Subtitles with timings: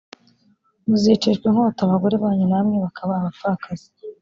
[0.87, 3.87] muzicishwa inkota abagore banyu namwe bakaba abapfakazi